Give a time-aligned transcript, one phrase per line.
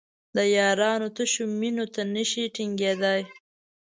[0.35, 3.21] د یارانو تشو مینو ته نشي ټینګېدای.